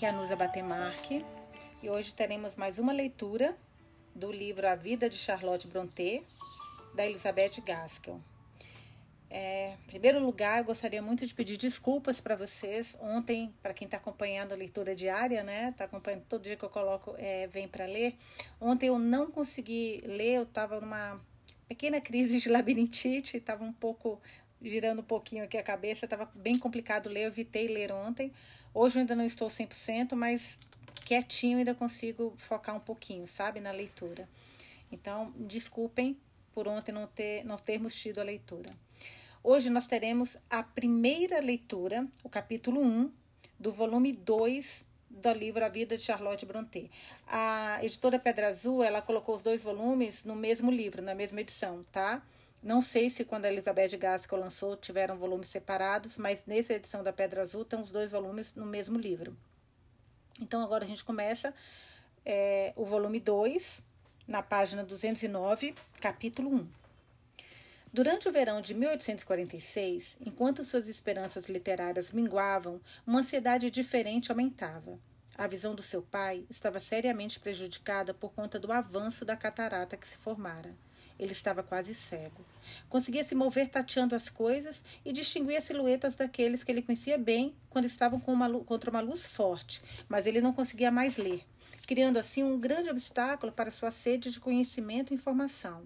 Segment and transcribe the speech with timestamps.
[0.00, 1.22] Aqui é a Nusa Batemarque
[1.82, 3.54] e hoje teremos mais uma leitura
[4.14, 6.22] do livro A Vida de Charlotte Brontë,
[6.94, 8.18] da Elizabeth Gaskell.
[9.28, 12.96] É, em primeiro lugar, eu gostaria muito de pedir desculpas para vocês.
[12.98, 15.68] Ontem, para quem está acompanhando a leitura diária, né?
[15.68, 18.16] Está acompanhando todo dia que eu coloco, é, vem para ler.
[18.58, 21.20] Ontem eu não consegui ler, eu estava numa
[21.68, 24.18] pequena crise de labirintite, estava um pouco
[24.62, 28.32] girando um pouquinho aqui a cabeça, estava bem complicado ler, eu evitei ler ontem.
[28.72, 30.58] Hoje eu ainda não estou 100%, mas
[31.04, 34.28] quietinho ainda consigo focar um pouquinho, sabe, na leitura.
[34.92, 36.16] Então, desculpem
[36.52, 38.70] por ontem não, ter, não termos tido a leitura.
[39.42, 43.10] Hoje nós teremos a primeira leitura, o capítulo 1,
[43.58, 46.90] do volume 2 do livro A Vida de Charlotte Brontë.
[47.26, 51.84] A editora Pedra Azul, ela colocou os dois volumes no mesmo livro, na mesma edição,
[51.90, 52.22] tá?
[52.62, 57.12] Não sei se quando a Elizabeth Gaskell lançou tiveram volumes separados, mas nessa edição da
[57.12, 59.34] Pedra Azul estão os dois volumes no mesmo livro.
[60.38, 61.54] Então agora a gente começa
[62.24, 63.82] é, o volume 2,
[64.28, 66.68] na página 209, capítulo 1.
[67.92, 74.98] Durante o verão de 1846, enquanto suas esperanças literárias minguavam, uma ansiedade diferente aumentava.
[75.36, 80.06] A visão do seu pai estava seriamente prejudicada por conta do avanço da catarata que
[80.06, 80.74] se formara.
[81.20, 82.42] Ele estava quase cego.
[82.88, 87.84] Conseguia se mover tateando as coisas e distinguia silhuetas daqueles que ele conhecia bem quando
[87.84, 91.44] estavam uma, contra uma luz forte, mas ele não conseguia mais ler,
[91.86, 95.82] criando assim um grande obstáculo para sua sede de conhecimento e informação.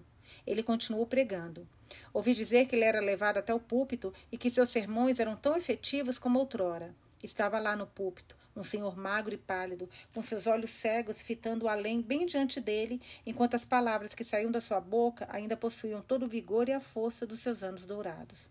[0.47, 1.67] Ele continuou pregando.
[2.13, 5.57] Ouvi dizer que ele era levado até o púlpito e que seus sermões eram tão
[5.57, 6.95] efetivos como outrora.
[7.21, 12.01] Estava lá no púlpito, um senhor magro e pálido, com seus olhos cegos fitando além
[12.01, 16.29] bem diante dele, enquanto as palavras que saíam da sua boca ainda possuíam todo o
[16.29, 18.49] vigor e a força dos seus anos dourados.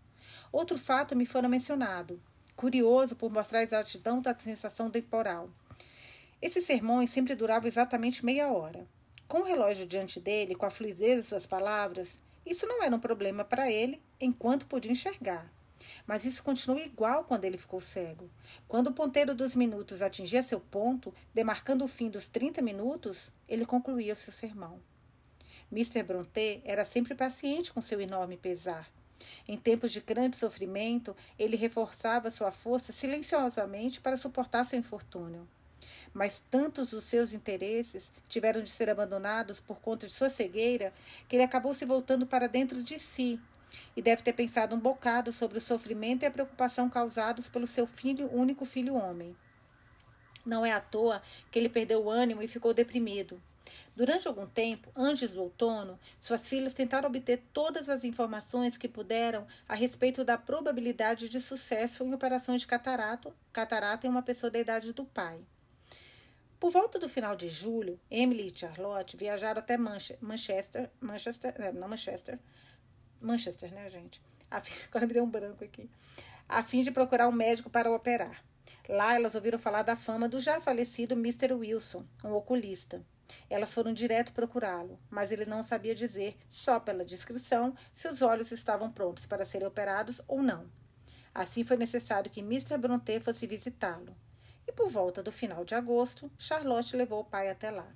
[0.52, 2.20] Outro fato me fora mencionado,
[2.55, 5.48] curioso por mostrar a exatidão da sensação temporal.
[6.40, 8.86] Esses sermões sempre duravam exatamente meia hora.
[9.27, 13.00] Com o relógio diante dele, com a fluidez de suas palavras, isso não era um
[13.00, 15.50] problema para ele enquanto podia enxergar.
[16.06, 18.30] Mas isso continua igual quando ele ficou cego.
[18.68, 23.64] Quando o ponteiro dos minutos atingia seu ponto, demarcando o fim dos 30 minutos, ele
[23.64, 24.80] concluía seu sermão.
[25.73, 26.02] Mr.
[26.02, 28.89] Brontë era sempre paciente com seu enorme pesar.
[29.46, 35.48] Em tempos de grande sofrimento, ele reforçava sua força silenciosamente para suportar seu infortúnio.
[36.12, 40.92] Mas tantos dos seus interesses tiveram de ser abandonados por conta de sua cegueira
[41.28, 43.40] que ele acabou se voltando para dentro de si
[43.96, 47.86] e deve ter pensado um bocado sobre o sofrimento e a preocupação causados pelo seu
[47.86, 49.36] filho, único filho homem.
[50.45, 53.40] Não é à toa que ele perdeu o ânimo e ficou deprimido.
[53.96, 59.46] Durante algum tempo, antes do outono, suas filhas tentaram obter todas as informações que puderam
[59.68, 64.58] a respeito da probabilidade de sucesso em operações de catarata, catarata em uma pessoa da
[64.58, 65.41] idade do pai.
[66.58, 71.89] Por volta do final de julho, Emily e Charlotte viajaram até Manchester, Manchester, é, não
[71.89, 72.39] Manchester,
[73.24, 74.20] Manchester, né, gente?
[74.51, 75.90] Agora me deu um branco aqui.
[76.48, 78.45] A fim de procurar um médico para operar.
[78.89, 81.55] Lá elas ouviram falar da fama do já falecido Mr.
[81.55, 83.02] Wilson, um oculista.
[83.48, 88.52] Elas foram direto procurá-lo, mas ele não sabia dizer, só pela descrição, se os olhos
[88.52, 90.68] estavam prontos para serem operados ou não.
[91.35, 92.77] Assim foi necessário que Mr.
[92.77, 94.14] Brontë fosse visitá-lo.
[94.67, 97.89] E por volta do final de agosto, Charlotte levou o pai até lá.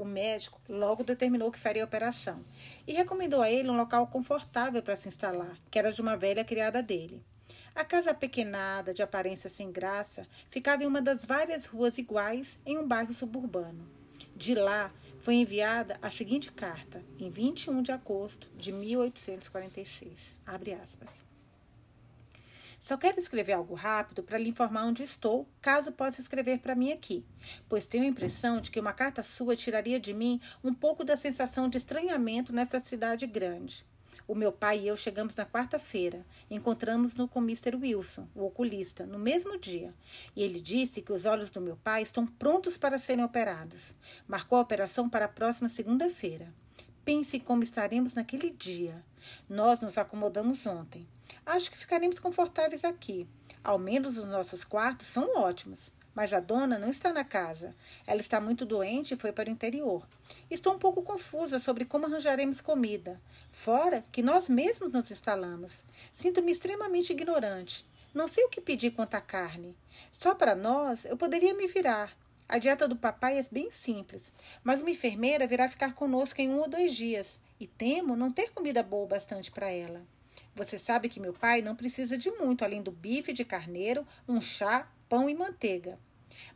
[0.00, 2.40] O médico logo determinou que faria a operação
[2.86, 6.42] e recomendou a ele um local confortável para se instalar, que era de uma velha
[6.42, 7.22] criada dele.
[7.74, 12.78] A casa pequenada, de aparência sem graça, ficava em uma das várias ruas iguais em
[12.78, 13.86] um bairro suburbano.
[14.34, 20.18] De lá foi enviada a seguinte carta, em 21 de agosto de 1846.
[20.46, 21.29] Abre aspas.
[22.80, 26.90] Só quero escrever algo rápido para lhe informar onde estou, caso possa escrever para mim
[26.90, 27.22] aqui,
[27.68, 31.14] pois tenho a impressão de que uma carta sua tiraria de mim um pouco da
[31.14, 33.84] sensação de estranhamento nessa cidade grande.
[34.26, 36.24] O meu pai e eu chegamos na quarta-feira.
[36.48, 37.74] Encontramos-no com Mr.
[37.74, 39.92] Wilson, o oculista, no mesmo dia.
[40.36, 43.92] E ele disse que os olhos do meu pai estão prontos para serem operados.
[44.28, 46.54] Marcou a operação para a próxima segunda-feira.
[47.04, 49.04] Pense como estaremos naquele dia.
[49.48, 51.08] Nós nos acomodamos ontem.
[51.44, 53.28] Acho que ficaremos confortáveis aqui.
[53.62, 55.90] Ao menos os nossos quartos são ótimos.
[56.14, 57.74] Mas a dona não está na casa.
[58.06, 60.06] Ela está muito doente e foi para o interior.
[60.50, 63.20] Estou um pouco confusa sobre como arranjaremos comida.
[63.50, 65.84] Fora que nós mesmos nos instalamos.
[66.12, 67.86] Sinto-me extremamente ignorante.
[68.12, 69.76] Não sei o que pedir quanto à carne.
[70.10, 72.16] Só para nós eu poderia me virar.
[72.48, 74.32] A dieta do papai é bem simples,
[74.64, 78.50] mas uma enfermeira virá ficar conosco em um ou dois dias e temo não ter
[78.50, 80.02] comida boa bastante para ela.
[80.60, 84.42] Você sabe que meu pai não precisa de muito além do bife de carneiro, um
[84.42, 85.98] chá, pão e manteiga.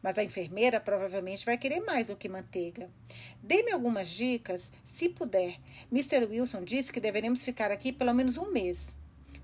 [0.03, 2.91] Mas a enfermeira provavelmente vai querer mais do que manteiga.
[3.43, 5.59] Dê-me algumas dicas, se puder.
[5.91, 6.27] Mr.
[6.27, 8.95] Wilson disse que deveremos ficar aqui pelo menos um mês.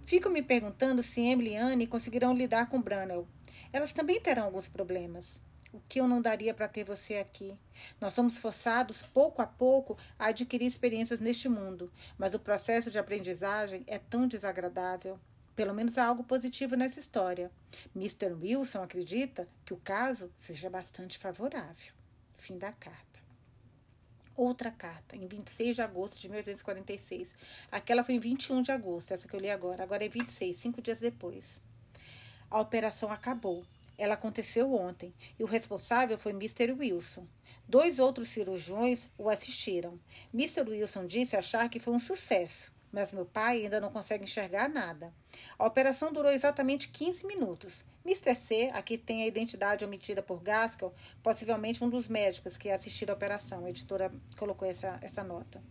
[0.05, 3.27] Fico me perguntando se Emily e Anne conseguirão lidar com Branwell.
[3.73, 5.41] Elas também terão alguns problemas.
[5.73, 7.57] O que eu não daria para ter você aqui?
[8.01, 12.99] Nós somos forçados, pouco a pouco, a adquirir experiências neste mundo, mas o processo de
[12.99, 15.19] aprendizagem é tão desagradável.
[15.55, 17.53] Pelo menos há algo positivo nessa história.
[17.95, 18.33] Mr.
[18.33, 21.93] Wilson acredita que o caso seja bastante favorável.
[22.35, 23.21] Fim da carta.
[24.35, 27.35] Outra carta, em 26 de agosto de 1846.
[27.71, 29.85] Aquela foi em 21 de agosto, essa que eu li agora.
[29.85, 31.61] Agora é 26, cinco dias depois.
[32.51, 33.65] A operação acabou.
[34.01, 36.73] Ela aconteceu ontem e o responsável foi Mr.
[36.73, 37.27] Wilson.
[37.69, 40.01] Dois outros cirurgiões o assistiram.
[40.33, 40.63] Mr.
[40.63, 45.13] Wilson disse achar que foi um sucesso, mas meu pai ainda não consegue enxergar nada.
[45.59, 47.85] A operação durou exatamente 15 minutos.
[48.03, 48.35] Mr.
[48.35, 53.17] C, aqui tem a identidade omitida por Gaskell, possivelmente um dos médicos que assistiram a
[53.17, 53.67] operação.
[53.67, 55.63] A editora colocou essa, essa nota.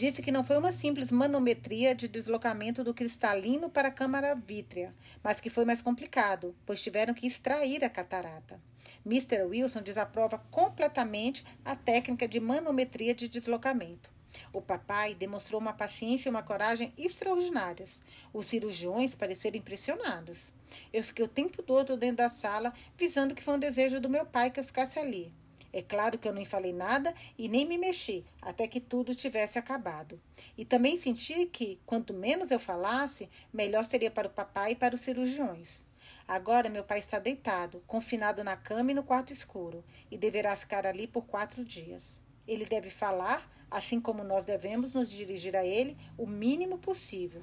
[0.00, 4.94] Disse que não foi uma simples manometria de deslocamento do cristalino para a câmara vítrea,
[5.22, 8.58] mas que foi mais complicado, pois tiveram que extrair a catarata.
[9.04, 9.42] Mr.
[9.42, 14.10] Wilson desaprova completamente a técnica de manometria de deslocamento.
[14.54, 18.00] O papai demonstrou uma paciência e uma coragem extraordinárias.
[18.32, 20.50] Os cirurgiões pareceram impressionados.
[20.94, 24.24] Eu fiquei o tempo todo dentro da sala, visando que foi um desejo do meu
[24.24, 25.30] pai que eu ficasse ali.
[25.72, 29.58] É claro que eu nem falei nada e nem me mexi até que tudo tivesse
[29.58, 30.20] acabado.
[30.58, 34.94] E também senti que, quanto menos eu falasse, melhor seria para o papai e para
[34.94, 35.84] os cirurgiões.
[36.26, 40.86] Agora meu pai está deitado, confinado na cama e no quarto escuro, e deverá ficar
[40.86, 42.20] ali por quatro dias.
[42.46, 47.42] Ele deve falar, assim como nós devemos nos dirigir a ele, o mínimo possível.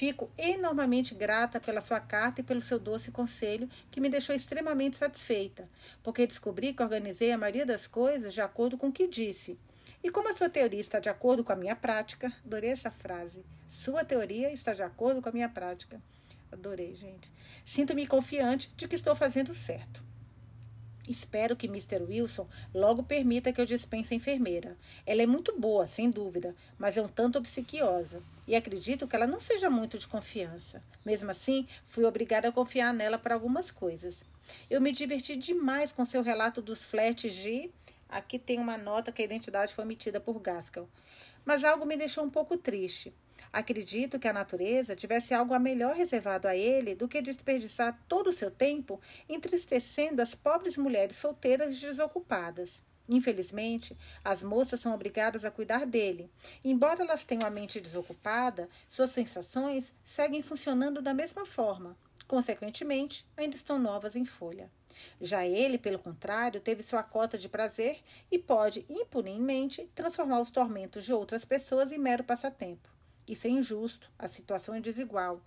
[0.00, 4.96] Fico enormemente grata pela sua carta e pelo seu doce conselho, que me deixou extremamente
[4.96, 5.68] satisfeita,
[6.02, 9.58] porque descobri que organizei a maioria das coisas de acordo com o que disse.
[10.02, 13.44] E como a sua teoria está de acordo com a minha prática, adorei essa frase.
[13.70, 16.00] Sua teoria está de acordo com a minha prática.
[16.50, 17.30] Adorei, gente.
[17.66, 20.02] Sinto-me confiante de que estou fazendo certo.
[21.10, 22.04] Espero que Mr.
[22.04, 24.78] Wilson logo permita que eu dispense a enfermeira.
[25.04, 28.22] Ela é muito boa, sem dúvida, mas é um tanto obsequiosa.
[28.46, 30.80] E acredito que ela não seja muito de confiança.
[31.04, 34.24] Mesmo assim, fui obrigada a confiar nela para algumas coisas.
[34.70, 37.72] Eu me diverti demais com seu relato dos fletes de.
[38.08, 40.88] Aqui tem uma nota que a identidade foi omitida por Gaskell.
[41.44, 43.12] Mas algo me deixou um pouco triste.
[43.52, 48.28] Acredito que a natureza tivesse algo a melhor reservado a ele do que desperdiçar todo
[48.28, 52.80] o seu tempo entristecendo as pobres mulheres solteiras e desocupadas.
[53.08, 56.30] Infelizmente, as moças são obrigadas a cuidar dele.
[56.64, 61.96] Embora elas tenham a mente desocupada, suas sensações seguem funcionando da mesma forma.
[62.28, 64.70] Consequentemente, ainda estão novas em folha.
[65.20, 67.98] Já ele, pelo contrário, teve sua cota de prazer
[68.30, 72.99] e pode, impunemente, transformar os tormentos de outras pessoas em mero passatempo.
[73.30, 75.40] Isso é injusto, a situação é desigual.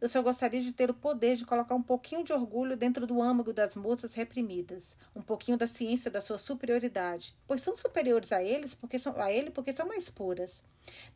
[0.00, 3.20] Eu só gostaria de ter o poder de colocar um pouquinho de orgulho dentro do
[3.20, 8.44] âmago das moças reprimidas, um pouquinho da ciência da sua superioridade, pois são superiores a
[8.44, 10.62] eles porque são a ele porque são mais puras,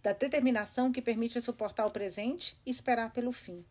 [0.02, 3.64] da determinação que permite suportar o presente e esperar pelo fim.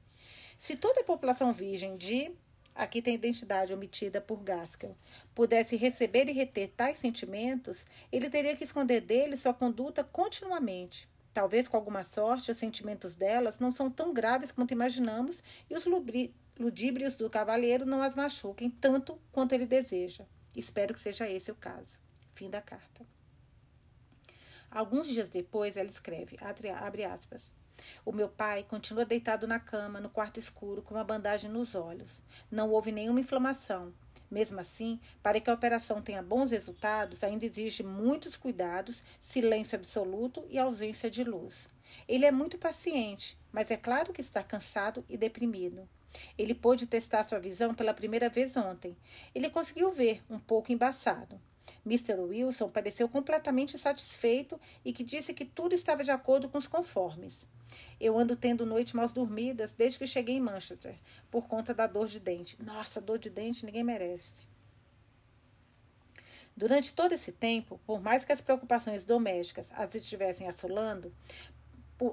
[0.57, 2.31] Se toda a população virgem de
[2.73, 4.95] aqui tem identidade omitida por Gaskell,
[5.35, 11.11] pudesse receber e reter tais sentimentos, ele teria que esconder dele sua conduta continuamente.
[11.33, 15.85] Talvez com alguma sorte, os sentimentos delas não são tão graves quanto imaginamos e os
[16.59, 20.25] ludíbrios do cavalheiro não as machuquem tanto quanto ele deseja.
[20.55, 21.97] Espero que seja esse o caso.
[22.31, 23.05] Fim da carta.
[24.69, 27.51] Alguns dias depois, ela escreve, abre aspas,
[28.05, 32.21] o meu pai continua deitado na cama, no quarto escuro, com uma bandagem nos olhos.
[32.49, 33.93] Não houve nenhuma inflamação.
[34.33, 40.43] Mesmo assim, para que a operação tenha bons resultados, ainda exige muitos cuidados, silêncio absoluto
[40.49, 41.69] e ausência de luz.
[42.07, 45.87] Ele é muito paciente, mas é claro que está cansado e deprimido.
[46.35, 48.97] Ele pôde testar sua visão pela primeira vez ontem.
[49.35, 51.39] Ele conseguiu ver, um pouco embaçado.
[51.85, 52.15] Mr.
[52.15, 57.47] Wilson pareceu completamente satisfeito e que disse que tudo estava de acordo com os conformes.
[57.99, 60.95] Eu ando tendo noite mal dormidas desde que cheguei em Manchester,
[61.31, 62.61] por conta da dor de dente.
[62.61, 64.47] Nossa, dor de dente ninguém merece.
[66.55, 71.11] Durante todo esse tempo, por mais que as preocupações domésticas as estivessem assolando,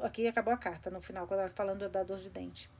[0.02, 2.70] aqui acabou a carta no final, quando ela falando da dor de dente.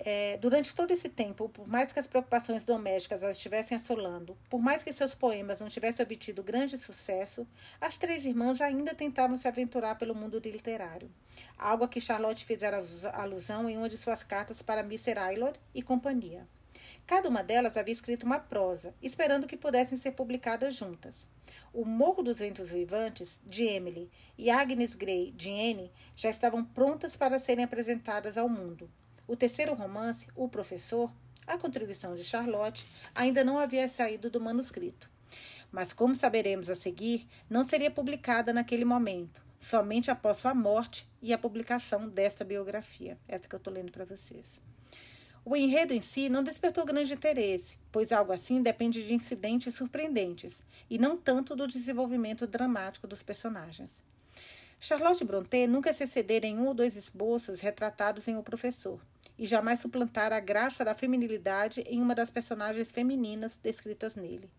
[0.00, 4.60] É, durante todo esse tempo, por mais que as preocupações domésticas as estivessem assolando, por
[4.60, 7.44] mais que seus poemas não tivessem obtido grande sucesso,
[7.80, 11.10] as três irmãs ainda tentavam se aventurar pelo mundo literário,
[11.58, 12.80] algo a que Charlotte fizera
[13.12, 15.18] alusão em uma de suas cartas para Mr.
[15.18, 16.46] Aylord e companhia.
[17.04, 21.26] Cada uma delas havia escrito uma prosa, esperando que pudessem ser publicadas juntas.
[21.72, 27.16] O Morro dos Ventos Vivantes, de Emily, e Agnes Grey, de Anne, já estavam prontas
[27.16, 28.88] para serem apresentadas ao mundo.
[29.28, 31.12] O terceiro romance, O Professor,
[31.46, 35.08] a contribuição de Charlotte, ainda não havia saído do manuscrito.
[35.70, 41.30] Mas, como saberemos a seguir, não seria publicada naquele momento, somente após sua morte e
[41.30, 44.62] a publicação desta biografia, essa que eu estou lendo para vocês.
[45.44, 50.62] O enredo em si não despertou grande interesse, pois algo assim depende de incidentes surpreendentes
[50.88, 54.02] e não tanto do desenvolvimento dramático dos personagens.
[54.80, 59.00] Charlotte Brontë nunca se excedera em um ou dois esboços retratados em O Professor,
[59.38, 64.50] e jamais suplantara a graça da feminilidade em uma das personagens femininas descritas nele.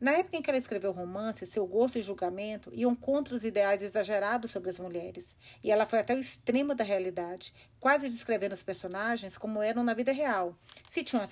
[0.00, 3.44] Na época em que ela escreveu o romance, seu gosto e julgamento iam contra os
[3.44, 8.52] ideais exagerados sobre as mulheres, e ela foi até o extremo da realidade, quase descrevendo
[8.52, 10.54] os personagens como eram na vida real.
[10.86, 11.22] Se tinham,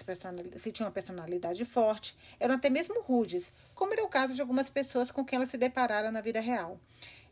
[0.56, 4.70] se tinham uma personalidade forte, eram até mesmo rudes, como era o caso de algumas
[4.70, 6.80] pessoas com quem ela se deparara na vida real.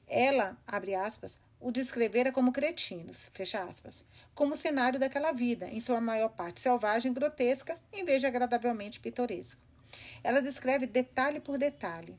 [0.08, 4.02] Ela, abre aspas, o descrevera como cretinos, fecha aspas,
[4.34, 9.60] como cenário daquela vida, em sua maior parte selvagem, grotesca, em vez de agradavelmente pitoresco.
[10.22, 12.16] Ela descreve detalhe por detalhe.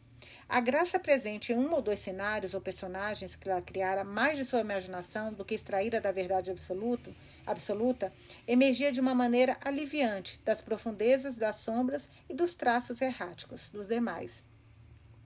[0.47, 4.45] A graça presente em um ou dois cenários ou personagens que ela criara mais de
[4.45, 7.11] sua imaginação do que extraíra da verdade absoluta,
[7.45, 8.13] absoluta
[8.47, 14.43] emergia de uma maneira aliviante das profundezas, das sombras e dos traços erráticos dos demais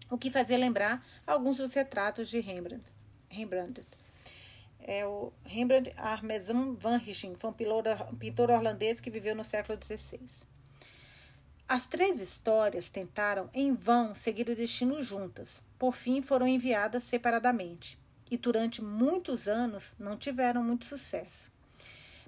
[0.09, 2.83] o que fazia lembrar alguns dos retratos de Rembrandt.
[3.29, 3.81] Rembrandt.
[4.87, 10.45] É o Rembrandt Armezan van Rijn, foi um pintor holandês que viveu no século XVI.
[11.67, 15.63] As três histórias tentaram, em vão, seguir o destino juntas.
[15.79, 17.97] Por fim, foram enviadas separadamente.
[18.29, 21.51] E durante muitos anos não tiveram muito sucesso.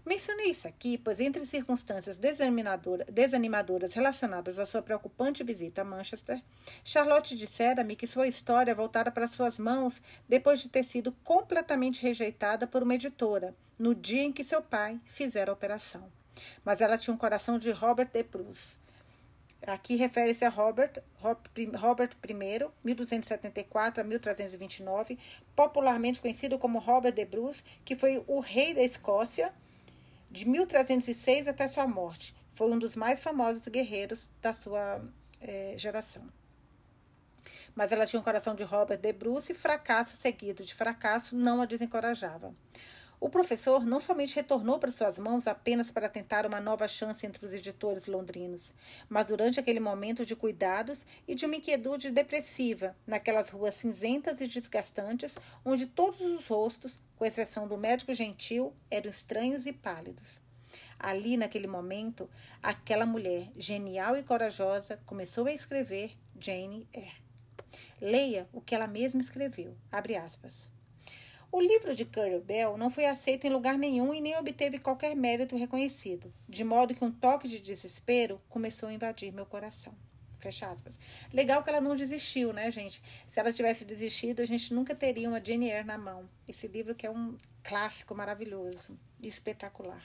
[0.07, 6.41] Mencionei isso aqui, pois entre circunstâncias desanimadoras relacionadas à sua preocupante visita a Manchester,
[6.81, 12.65] Charlotte dissera-me que sua história voltara para suas mãos depois de ter sido completamente rejeitada
[12.65, 16.09] por uma editora, no dia em que seu pai fizera a operação.
[16.63, 18.77] Mas ela tinha um coração de Robert de Bruce.
[19.61, 25.19] Aqui refere-se a Robert, Robert I, 1274 a 1329,
[25.53, 29.53] popularmente conhecido como Robert de Bruce, que foi o rei da Escócia
[30.29, 32.35] de 1306 até sua morte.
[32.51, 35.01] Foi um dos mais famosos guerreiros da sua
[35.39, 36.27] é, geração.
[37.75, 41.61] Mas ela tinha um coração de Robert de Bruce e fracasso seguido de fracasso não
[41.61, 42.53] a desencorajava.
[43.19, 47.43] O professor não somente retornou para suas mãos apenas para tentar uma nova chance entre
[47.43, 48.71] os editores londrinos,
[49.09, 54.47] mas durante aquele momento de cuidados e de uma inquietude depressiva, naquelas ruas cinzentas e
[54.47, 60.39] desgastantes, onde todos os rostos, com exceção do médico gentil, eram estranhos e pálidos.
[60.99, 62.29] Ali, naquele momento,
[62.61, 67.21] aquela mulher, genial e corajosa, começou a escrever Jane Eyre.
[67.99, 69.75] Leia o que ela mesma escreveu.
[69.91, 70.76] Abre aspas.
[71.51, 75.15] O livro de Curry Bell não foi aceito em lugar nenhum e nem obteve qualquer
[75.15, 79.93] mérito reconhecido, de modo que um toque de desespero começou a invadir meu coração.
[80.37, 80.99] Fecha aspas.
[81.33, 83.01] Legal que ela não desistiu, né, gente?
[83.27, 86.29] Se ela tivesse desistido, a gente nunca teria uma Jane Eyre na mão.
[86.47, 90.03] Esse livro que é um clássico maravilhoso e espetacular.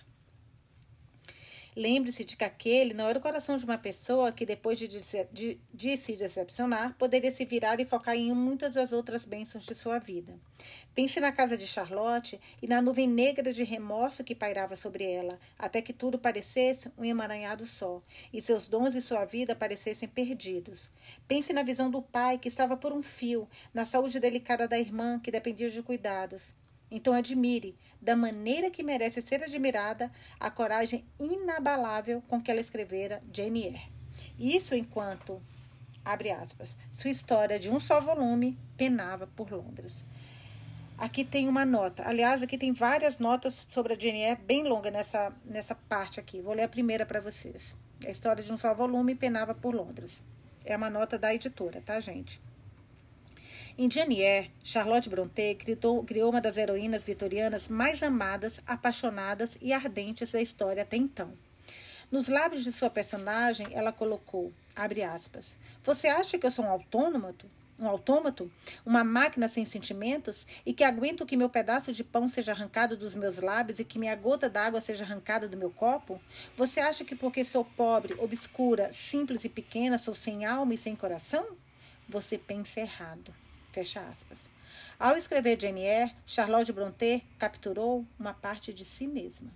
[1.74, 5.58] Lembre-se de que aquele não era o coração de uma pessoa que, depois de, de,
[5.72, 9.98] de, se decepcionar, poderia se virar e focar em muitas das outras bênçãos de sua
[9.98, 10.38] vida.
[10.94, 15.38] Pense na casa de Charlotte e na nuvem negra de remorso que pairava sobre ela,
[15.58, 20.90] até que tudo parecesse um emaranhado só, e seus dons e sua vida parecessem perdidos.
[21.26, 25.18] Pense na visão do pai que estava por um fio, na saúde delicada da irmã
[25.18, 26.52] que dependia de cuidados.
[26.94, 33.22] Então admire, da maneira que merece ser admirada, a coragem inabalável com que ela escrevera
[33.32, 33.92] Jane Eyre.
[34.38, 35.40] Isso enquanto,
[36.04, 40.04] abre aspas, sua história de um só volume penava por Londres.
[40.98, 42.06] Aqui tem uma nota.
[42.06, 46.42] Aliás, aqui tem várias notas sobre a Jane Eyre, bem longa nessa, nessa parte aqui.
[46.42, 47.74] Vou ler a primeira para vocês.
[48.06, 50.22] A história de um só volume penava por Londres.
[50.62, 52.38] É uma nota da editora, tá, gente?
[53.78, 59.72] Em Jane Eyre, Charlotte Brontë criou, criou uma das heroínas vitorianas mais amadas, apaixonadas e
[59.72, 61.32] ardentes da história até então.
[62.10, 66.68] Nos lábios de sua personagem, ela colocou, abre aspas, Você acha que eu sou um
[66.68, 67.46] autômato?
[67.78, 68.52] Um autômato?
[68.84, 70.46] Uma máquina sem sentimentos?
[70.66, 73.98] E que aguento que meu pedaço de pão seja arrancado dos meus lábios e que
[73.98, 76.20] minha gota d'água seja arrancada do meu copo?
[76.58, 80.94] Você acha que porque sou pobre, obscura, simples e pequena, sou sem alma e sem
[80.94, 81.56] coração?
[82.06, 83.32] Você pensa errado.
[83.72, 84.50] Fecha aspas.
[84.98, 89.50] Ao escrever Jane Charlotte Brontë capturou uma parte de si mesma.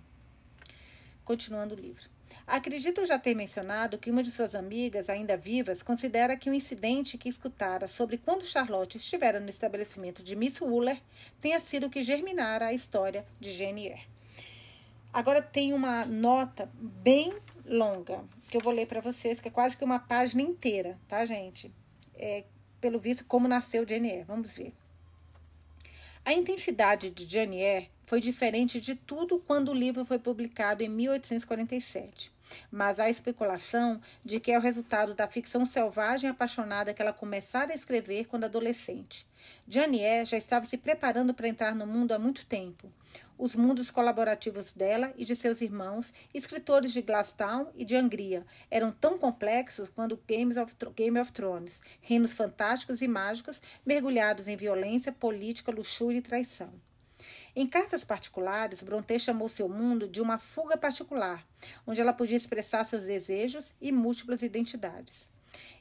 [1.23, 2.03] Continuando o livro.
[2.47, 7.17] Acredito já ter mencionado que uma de suas amigas, ainda vivas, considera que o incidente
[7.17, 10.99] que escutara sobre quando Charlotte estivera no estabelecimento de Miss Wooler
[11.39, 14.01] tenha sido o que germinara a história de Jane.
[15.13, 19.77] Agora tem uma nota bem longa que eu vou ler para vocês, que é quase
[19.77, 21.71] que uma página inteira, tá, gente?
[22.15, 22.45] É,
[22.79, 24.23] pelo visto, como nasceu Jane Eyre.
[24.23, 24.73] Vamos ver.
[26.23, 30.89] A intensidade de Jane Eyre foi diferente de tudo quando o livro foi publicado em
[30.89, 32.37] 1847
[32.71, 37.71] mas há especulação de que é o resultado da ficção selvagem apaixonada que ela começara
[37.71, 39.25] a escrever quando adolescente.
[39.67, 42.91] Janier já estava se preparando para entrar no mundo há muito tempo.
[43.39, 48.91] Os mundos colaborativos dela e de seus irmãos, escritores de Glasstown e de Angria, eram
[48.91, 55.11] tão complexos quanto Game of, Game of Thrones, reinos fantásticos e mágicos mergulhados em violência,
[55.11, 56.73] política, luxúria e traição.
[57.55, 61.45] Em cartas particulares, Brontë chamou seu mundo de uma fuga particular,
[61.85, 65.27] onde ela podia expressar seus desejos e múltiplas identidades.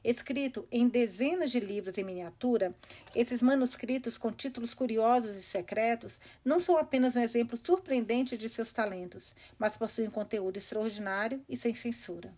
[0.05, 2.75] Escrito em dezenas de livros em miniatura,
[3.15, 8.73] esses manuscritos com títulos curiosos e secretos não são apenas um exemplo surpreendente de seus
[8.73, 12.33] talentos, mas possuem conteúdo extraordinário e sem censura.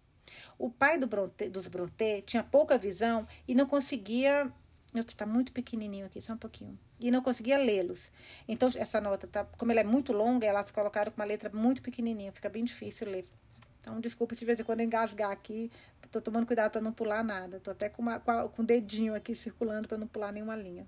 [0.58, 4.52] O pai do Brontë, dos Brontë tinha pouca visão e não conseguia
[4.94, 6.78] Está muito pequenininho aqui, só um pouquinho.
[6.98, 8.10] E não conseguia lê-los.
[8.48, 11.82] Então, essa nota, tá, como ela é muito longa, elas colocaram com uma letra muito
[11.82, 12.32] pequenininha.
[12.32, 13.26] Fica bem difícil ler.
[13.88, 15.70] Então, desculpa se de vez em quando engasgar aqui.
[16.04, 17.56] Estou tomando cuidado para não pular nada.
[17.56, 20.86] Estou até com, uma, com o dedinho aqui circulando para não pular nenhuma linha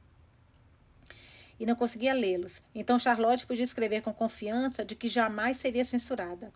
[1.59, 2.63] e não conseguia lê-los.
[2.75, 6.51] Então Charlotte podia escrever com confiança de que jamais seria censurada.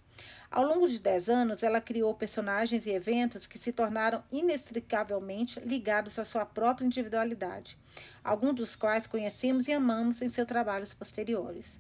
[0.50, 6.18] Ao longo de dez anos, ela criou personagens e eventos que se tornaram inextricavelmente ligados
[6.18, 7.76] à sua própria individualidade,
[8.22, 11.78] alguns dos quais conhecemos e amamos em seus trabalhos posteriores.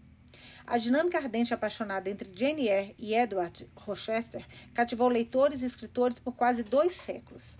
[0.66, 6.18] A dinâmica ardente e apaixonada entre Jane Eyre e Edward Rochester cativou leitores e escritores
[6.18, 7.58] por quase dois séculos.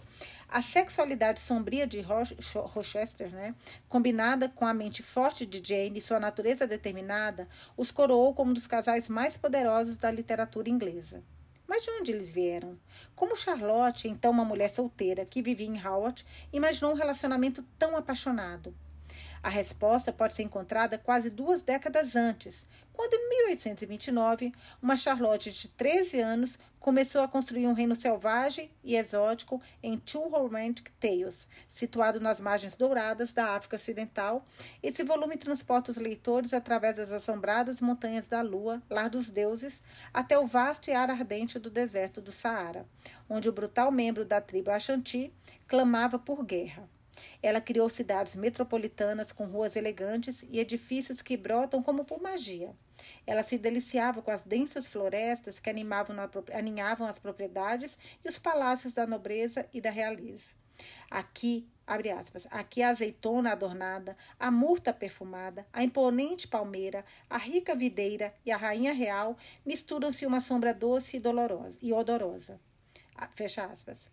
[0.48, 3.54] A sexualidade sombria de Rochester, né,
[3.90, 8.54] combinada com a mente forte de Jane e sua natureza determinada, os coroou como um
[8.54, 11.22] dos casais mais poderosos da literatura inglesa.
[11.66, 12.78] Mas de onde eles vieram?
[13.14, 18.74] Como Charlotte, então uma mulher solteira que vivia em Howard, imaginou um relacionamento tão apaixonado?
[19.42, 22.64] A resposta pode ser encontrada quase duas décadas antes,
[22.94, 28.94] quando, em 1829, uma Charlotte de 13 anos começou a construir um reino selvagem e
[28.94, 34.44] exótico em Two Romantic Tales, situado nas margens douradas da África Ocidental.
[34.82, 40.38] Esse volume transporta os leitores através das assombradas montanhas da Lua, lar dos deuses, até
[40.38, 42.86] o vasto e ar ardente do deserto do Saara,
[43.28, 45.32] onde o brutal membro da tribo Ashanti
[45.66, 46.88] clamava por guerra.
[47.42, 52.74] Ela criou cidades metropolitanas com ruas elegantes e edifícios que brotam como por magia.
[53.26, 56.16] Ela se deliciava com as densas florestas que animavam,
[56.52, 60.50] aninhavam as propriedades e os palácios da nobreza e da realeza.
[61.10, 67.74] Aqui, abre aspas, aqui a azeitona adornada, a murta perfumada, a imponente palmeira, a rica
[67.74, 72.60] videira e a rainha real misturam-se uma sombra doce e dolorosa e odorosa.
[73.34, 74.08] Fecha aspas.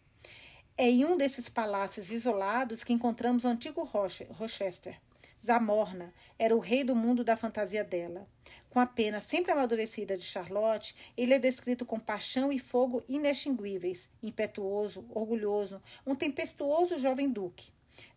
[0.78, 5.00] É em um desses palácios isolados que encontramos o antigo Roche, Rochester.
[5.44, 8.28] Zamorna era o rei do mundo da fantasia dela.
[8.70, 14.10] Com a pena sempre amadurecida de Charlotte, ele é descrito com paixão e fogo inextinguíveis,
[14.22, 17.72] impetuoso, orgulhoso, um tempestuoso jovem duque.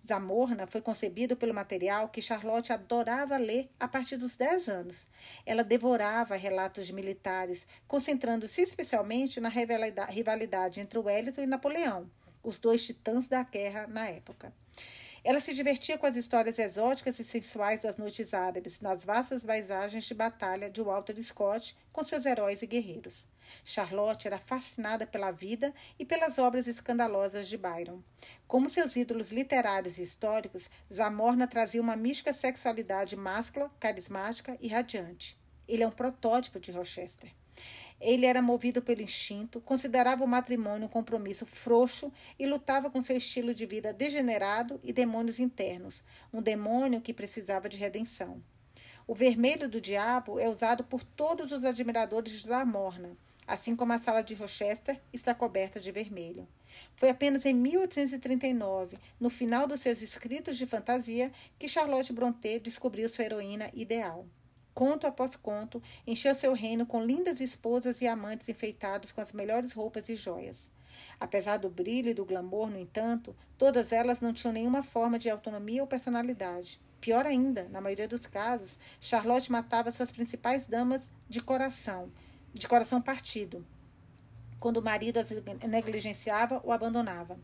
[0.07, 5.09] Zamorna foi concebido pelo material que Charlotte adorava ler a partir dos 10 anos.
[5.45, 12.09] Ela devorava relatos de militares, concentrando-se especialmente na rivalidade entre Wellington e Napoleão
[12.45, 14.53] os dois titãs da guerra na época.
[15.25, 20.05] Ela se divertia com as histórias exóticas e sensuais das noites árabes, nas vastas paisagens
[20.05, 23.27] de batalha de Walter Scott com seus heróis e guerreiros.
[23.65, 28.03] Charlotte era fascinada pela vida e pelas obras escandalosas de Byron.
[28.47, 35.39] Como seus ídolos literários e históricos, Zamorna trazia uma mística sexualidade máscula, carismática e radiante.
[35.67, 37.31] Ele é um protótipo de Rochester.
[38.07, 43.17] Ele era movido pelo instinto, considerava o matrimônio um compromisso frouxo e lutava com seu
[43.17, 48.43] estilo de vida degenerado e demônios internos, um demônio que precisava de redenção.
[49.07, 53.99] O vermelho do diabo é usado por todos os admiradores da morna, assim como a
[53.99, 56.47] sala de Rochester está coberta de vermelho.
[56.95, 63.09] Foi apenas em 1839, no final dos seus escritos de fantasia, que Charlotte Brontë descobriu
[63.09, 64.27] sua heroína ideal.
[64.75, 69.73] Conto após conto, encheu seu reino com lindas esposas e amantes enfeitados com as melhores
[69.73, 70.69] roupas e joias.
[71.19, 75.31] Apesar do brilho e do glamour, no entanto, todas elas não tinham nenhuma forma de
[75.31, 76.81] autonomia ou personalidade.
[77.01, 82.11] Pior ainda, na maioria dos casos, Charlotte matava suas principais damas de coração,
[82.53, 83.65] de coração partido.
[84.59, 85.31] Quando o marido as
[85.67, 87.39] negligenciava ou abandonava.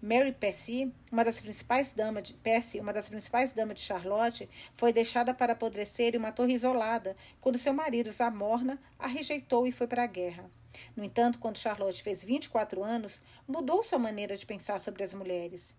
[0.00, 4.92] Mary Percy, uma das principais damas de Percy, uma das principais damas de Charlotte, foi
[4.92, 9.86] deixada para apodrecer em uma torre isolada, quando seu marido, Zamorna, a rejeitou e foi
[9.86, 10.50] para a guerra.
[10.96, 15.74] No entanto, quando Charlotte fez 24 anos, mudou sua maneira de pensar sobre as mulheres.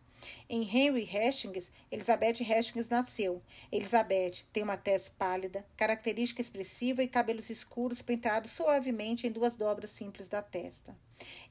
[0.50, 3.42] Em Henry Hastings, Elizabeth Hastings nasceu.
[3.72, 9.92] Elizabeth tem uma tez pálida, característica expressiva e cabelos escuros penteados suavemente em duas dobras
[9.92, 10.96] simples da testa.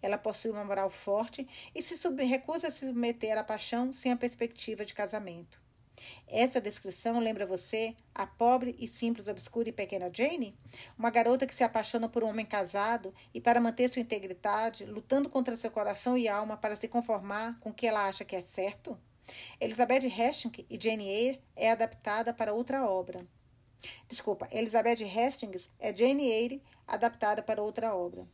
[0.02, 4.16] Ela possui uma moral forte e se recusa a se submeter à paixão sem a
[4.16, 5.63] perspectiva de casamento.
[6.26, 10.56] Essa descrição lembra você a pobre e simples, obscura e pequena Jane?
[10.98, 15.28] Uma garota que se apaixona por um homem casado e, para manter sua integridade, lutando
[15.28, 18.42] contra seu coração e alma para se conformar com o que ela acha que é
[18.42, 18.98] certo?
[19.60, 23.26] Elizabeth Hastings e Jane Eyre é adaptada para outra obra.
[24.08, 28.26] Desculpa, Elizabeth Hastings é Jane Eyre adaptada para outra obra.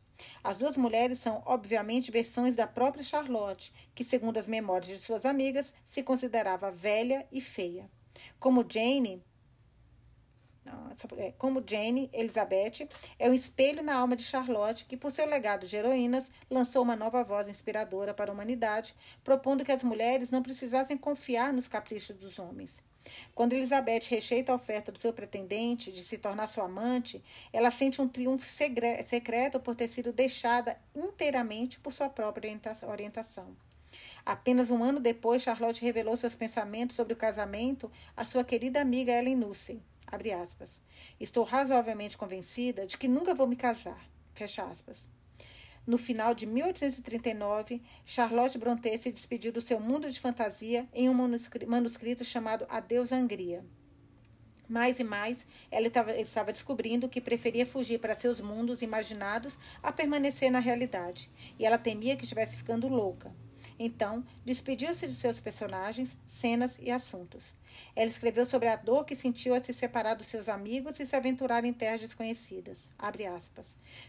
[0.43, 5.25] As duas mulheres são, obviamente, versões da própria Charlotte, que, segundo as memórias de suas
[5.25, 7.89] amigas, se considerava velha e feia.
[8.39, 9.23] Como Jane,
[11.37, 15.75] como Jane, Elizabeth é o espelho na alma de Charlotte, que, por seu legado de
[15.75, 20.97] heroínas, lançou uma nova voz inspiradora para a humanidade, propondo que as mulheres não precisassem
[20.97, 22.81] confiar nos caprichos dos homens.
[23.33, 28.01] Quando Elizabeth rejeita a oferta do seu pretendente de se tornar sua amante, ela sente
[28.01, 32.51] um triunfo secreto por ter sido deixada inteiramente por sua própria
[32.87, 33.55] orientação.
[34.25, 39.11] Apenas um ano depois, Charlotte revelou seus pensamentos sobre o casamento à sua querida amiga
[39.11, 39.81] Ellen Nussey.
[41.19, 44.01] Estou razoavelmente convencida de que nunca vou me casar.
[44.33, 45.09] Fecha aspas.
[45.85, 51.13] No final de 1839, Charlotte Brontë se despediu do seu mundo de fantasia em um
[51.67, 53.65] manuscrito chamado Adeus Angria.
[54.69, 60.51] Mais e mais, ela estava descobrindo que preferia fugir para seus mundos imaginados a permanecer
[60.51, 63.33] na realidade, e ela temia que estivesse ficando louca.
[63.83, 67.55] Então, despediu-se de seus personagens, cenas e assuntos.
[67.95, 71.15] Ela escreveu sobre a dor que sentiu a se separar dos seus amigos e se
[71.15, 72.87] aventurar em terras desconhecidas.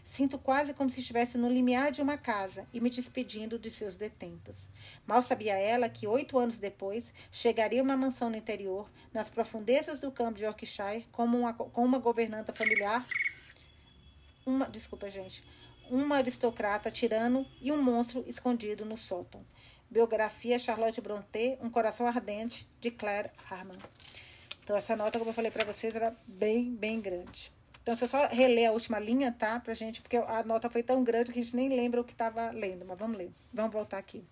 [0.03, 3.95] Sinto quase como se estivesse no limiar de uma casa e me despedindo de seus
[3.95, 4.69] detentos.
[5.07, 10.11] Mal sabia ela que, oito anos depois, chegaria uma mansão no interior, nas profundezas do
[10.11, 13.03] campo de Yorkshire, como uma, com uma governanta familiar.
[14.45, 15.43] Uma, desculpa, gente.
[15.89, 19.43] Uma aristocrata tirano e um monstro escondido no sótão.
[19.93, 23.77] Biografia Charlotte Brontë, Um Coração Ardente, de Claire Harman.
[24.63, 27.51] Então, essa nota, como eu falei para vocês, era bem, bem grande.
[27.83, 29.59] Então, se eu só reler a última linha, tá?
[29.59, 32.13] Pra gente, porque a nota foi tão grande que a gente nem lembra o que
[32.13, 33.31] estava lendo, mas vamos ler.
[33.53, 34.23] Vamos voltar aqui.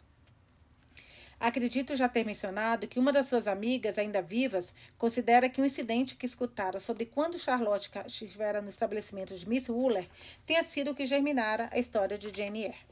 [1.39, 5.67] Acredito já ter mencionado que uma das suas amigas, ainda vivas, considera que o um
[5.67, 10.07] incidente que escutara sobre quando Charlotte estivera no estabelecimento de Miss Wooler
[10.43, 12.90] tenha sido o que germinara a história de Jane Eyre.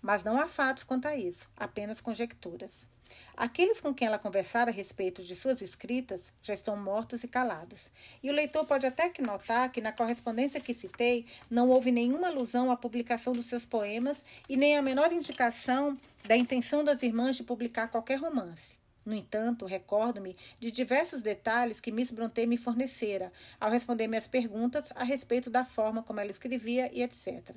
[0.00, 2.88] Mas não há fatos quanto a isso, apenas conjecturas.
[3.36, 7.90] Aqueles com quem ela conversara a respeito de suas escritas já estão mortos e calados.
[8.22, 12.28] E o leitor pode até que notar que na correspondência que citei não houve nenhuma
[12.28, 17.36] alusão à publicação dos seus poemas e nem a menor indicação da intenção das irmãs
[17.36, 18.76] de publicar qualquer romance.
[19.04, 24.90] No entanto, recordo-me de diversos detalhes que Miss Brontë me fornecera ao responder minhas perguntas
[24.96, 27.54] a respeito da forma como ela escrevia e etc.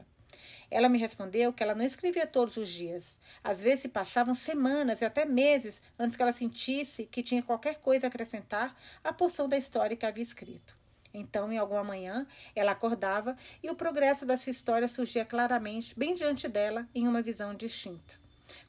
[0.71, 3.17] Ela me respondeu que ela não escrevia todos os dias.
[3.43, 7.75] Às vezes se passavam semanas e até meses antes que ela sentisse que tinha qualquer
[7.77, 10.77] coisa a acrescentar à porção da história que havia escrito.
[11.13, 16.13] Então, em alguma manhã, ela acordava e o progresso da sua história surgia claramente, bem
[16.13, 18.18] diante dela, em uma visão distinta.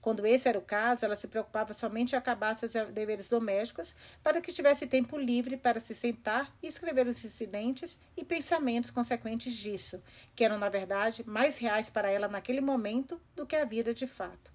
[0.01, 4.41] Quando esse era o caso, ela se preocupava somente em acabar seus deveres domésticos para
[4.41, 10.03] que tivesse tempo livre para se sentar e escrever os incidentes e pensamentos consequentes disso,
[10.35, 14.07] que eram, na verdade, mais reais para ela naquele momento do que a vida de
[14.07, 14.51] fato.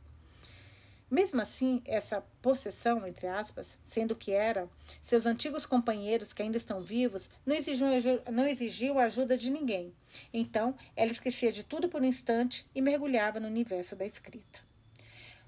[1.10, 4.68] Mesmo assim, essa possessão, entre aspas, sendo que era,
[5.04, 7.92] seus antigos companheiros que ainda estão vivos não exigiam,
[8.32, 9.94] não exigiam a ajuda de ninguém.
[10.34, 14.65] Então, ela esquecia de tudo por um instante e mergulhava no universo da escrita.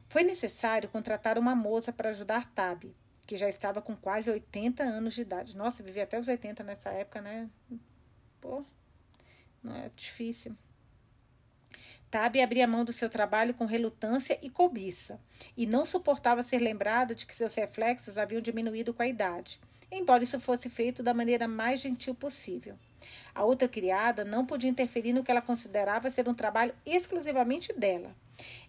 [0.09, 5.13] Foi necessário contratar uma moça para ajudar Tabi, que já estava com quase 80 anos
[5.13, 5.57] de idade.
[5.57, 7.49] Nossa, vivia até os 80 nessa época, né?
[8.39, 8.63] Pô,
[9.61, 10.55] não é difícil.
[12.09, 15.19] Tabi abria mão do seu trabalho com relutância e cobiça,
[15.57, 19.59] e não suportava ser lembrada de que seus reflexos haviam diminuído com a idade,
[19.91, 22.79] embora isso fosse feito da maneira mais gentil possível.
[23.35, 28.15] A outra criada não podia interferir no que ela considerava ser um trabalho exclusivamente dela.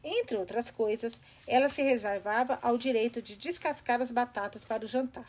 [0.02, 5.26] Entre outras coisas, ela se reservava ao direito de descascar as batatas para o jantar.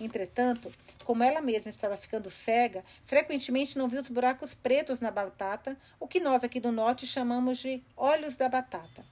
[0.00, 0.72] Entretanto,
[1.04, 6.08] como ela mesma estava ficando cega, frequentemente não viu os buracos pretos na batata, o
[6.08, 9.04] que nós aqui do norte chamamos de olhos da batata.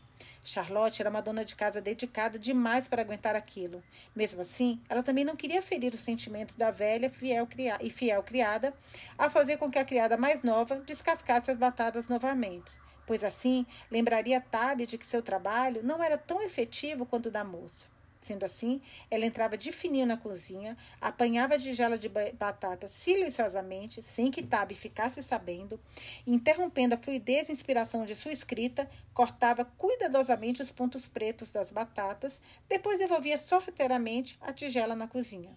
[0.44, 3.82] Charlotte era uma dona de casa dedicada demais para aguentar aquilo.
[4.14, 7.46] Mesmo assim, ela também não queria ferir os sentimentos da velha fiel
[7.80, 8.74] e fiel criada,
[9.16, 12.72] a fazer com que a criada mais nova descascasse as batatas novamente,
[13.06, 17.44] pois assim lembraria Tabby de que seu trabalho não era tão efetivo quanto o da
[17.44, 17.92] moça.
[18.22, 24.30] Sendo assim, ela entrava de fininho na cozinha, apanhava a tigela de batata silenciosamente, sem
[24.30, 25.78] que Tabi ficasse sabendo,
[26.24, 32.40] interrompendo a fluidez e inspiração de sua escrita, cortava cuidadosamente os pontos pretos das batatas,
[32.68, 35.50] depois devolvia sorrateiramente a tigela na cozinha.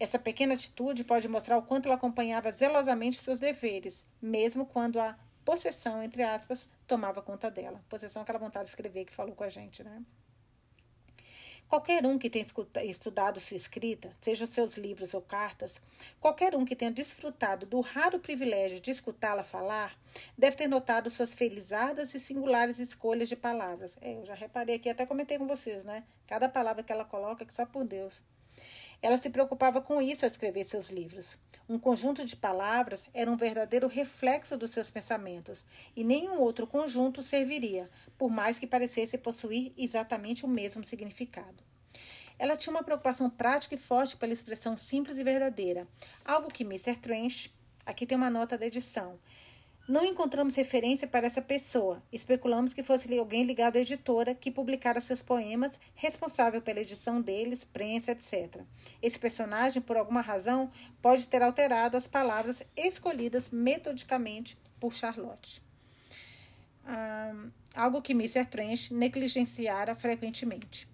[0.00, 5.14] Essa pequena atitude pode mostrar o quanto ela acompanhava zelosamente seus deveres, mesmo quando a
[5.48, 7.82] possessão, entre aspas, tomava conta dela.
[7.88, 10.02] Possessão é aquela vontade de escrever que falou com a gente, né?
[11.66, 12.44] Qualquer um que tenha
[12.84, 15.80] estudado sua escrita, seja seus livros ou cartas,
[16.20, 19.98] qualquer um que tenha desfrutado do raro privilégio de escutá-la falar,
[20.36, 23.96] deve ter notado suas felizardas e singulares escolhas de palavras.
[24.02, 26.04] É, eu já reparei aqui, até comentei com vocês, né?
[26.26, 28.22] Cada palavra que ela coloca, que só por Deus.
[29.00, 31.38] Ela se preocupava com isso ao escrever seus livros.
[31.68, 37.22] Um conjunto de palavras era um verdadeiro reflexo dos seus pensamentos, e nenhum outro conjunto
[37.22, 41.62] serviria, por mais que parecesse possuir exatamente o mesmo significado.
[42.38, 45.86] Ela tinha uma preocupação prática e forte pela expressão simples e verdadeira,
[46.24, 46.96] algo que Mr.
[46.96, 49.18] Trench, aqui tem uma nota da edição,
[49.88, 52.02] não encontramos referência para essa pessoa.
[52.12, 57.64] Especulamos que fosse alguém ligado à editora que publicara seus poemas, responsável pela edição deles,
[57.64, 58.60] prensa, etc.
[59.00, 60.70] Esse personagem, por alguma razão,
[61.00, 65.62] pode ter alterado as palavras escolhidas metodicamente por Charlotte.
[66.84, 67.34] Ah,
[67.74, 68.44] algo que Mr.
[68.44, 70.86] Trench negligenciara frequentemente.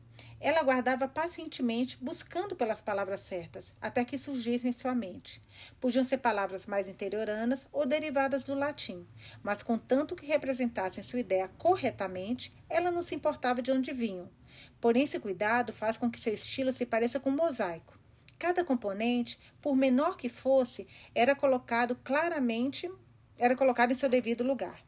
[0.44, 5.42] Ela aguardava pacientemente, buscando pelas palavras certas, até que surgissem em sua mente.
[5.80, 9.06] Podiam ser palavras mais interioranas ou derivadas do latim,
[9.42, 14.28] mas contanto que representassem sua ideia corretamente, ela não se importava de onde vinham.
[14.82, 17.98] Porém, esse cuidado faz com que seu estilo se pareça com um mosaico.
[18.38, 22.92] Cada componente, por menor que fosse, era colocado claramente,
[23.38, 24.83] era colocado em seu devido lugar.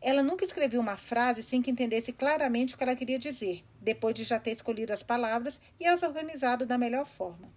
[0.00, 4.14] Ela nunca escreveu uma frase sem que entendesse claramente o que ela queria dizer, depois
[4.14, 7.48] de já ter escolhido as palavras e as organizado da melhor forma.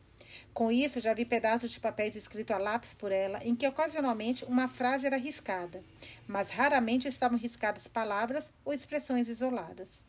[0.53, 4.45] Com isso, já vi pedaços de papéis escritos a lápis por ela, em que ocasionalmente
[4.45, 5.83] uma frase era riscada,
[6.27, 10.01] mas raramente estavam riscadas palavras ou expressões isoladas.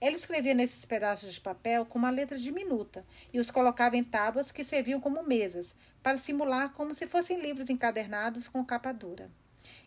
[0.00, 4.52] Ela escrevia nesses pedaços de papel com uma letra diminuta e os colocava em tábuas
[4.52, 9.30] que serviam como mesas, para simular como se fossem livros encadernados com capa dura.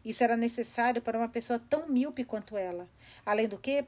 [0.08, 2.88] Isso era necessário para uma pessoa tão míope quanto ela.
[3.26, 3.84] Além do que,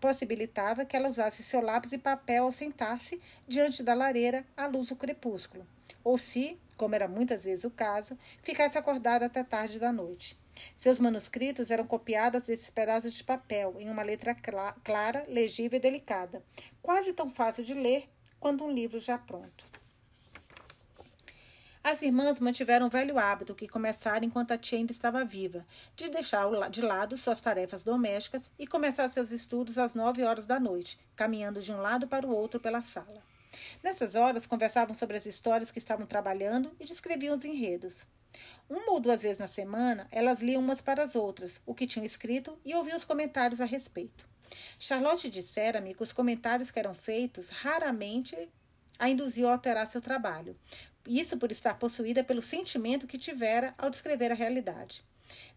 [0.00, 4.88] possibilitava que ela usasse seu lápis e papel ao sentar-se diante da lareira à luz
[4.88, 5.66] do crepúsculo.
[6.02, 10.34] Ou se, como era muitas vezes o caso, ficasse acordada até tarde da noite.
[10.78, 14.34] Seus manuscritos eram copiados desses pedaços de papel, em uma letra
[14.82, 16.42] clara, legível e delicada,
[16.80, 18.08] quase tão fácil de ler
[18.40, 19.73] quanto um livro já pronto.
[21.84, 26.08] As irmãs mantiveram o velho hábito que começaram enquanto a tia ainda estava viva, de
[26.08, 30.98] deixar de lado suas tarefas domésticas e começar seus estudos às nove horas da noite,
[31.14, 33.22] caminhando de um lado para o outro pela sala.
[33.82, 38.06] Nessas horas, conversavam sobre as histórias que estavam trabalhando e descreviam os enredos.
[38.66, 42.06] Uma ou duas vezes na semana, elas liam umas para as outras o que tinham
[42.06, 44.26] escrito e ouviam os comentários a respeito.
[44.78, 48.48] Charlotte dissera-me que os comentários que eram feitos raramente
[48.98, 50.56] a induziu a alterar seu trabalho,
[51.06, 55.04] isso por estar possuída pelo sentimento que tivera ao descrever a realidade.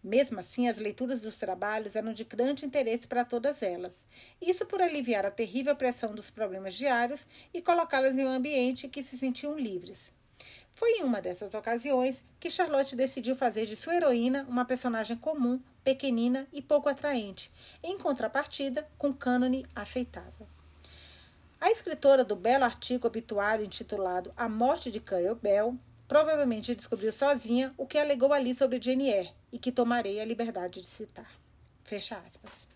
[0.02, 4.04] Mesmo assim, as leituras dos trabalhos eram de grande interesse para todas elas.
[4.40, 8.90] Isso por aliviar a terrível pressão dos problemas diários e colocá-las em um ambiente em
[8.90, 10.10] que se sentiam livres.
[10.70, 15.60] Foi em uma dessas ocasiões que Charlotte decidiu fazer de sua heroína uma personagem comum,
[15.82, 17.50] pequenina e pouco atraente,
[17.82, 20.46] em contrapartida com cânone aceitável.
[21.60, 27.74] A escritora do belo artigo obituário intitulado A Morte de Curry Bell provavelmente descobriu sozinha
[27.76, 31.30] o que alegou ali sobre Jane Eyre e que tomarei a liberdade de citar.
[31.82, 32.68] Fecha aspas.